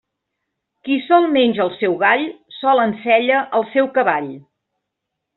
[0.87, 2.23] Qui sol menja el seu gall,
[2.59, 4.31] sol ensella el seu cavall.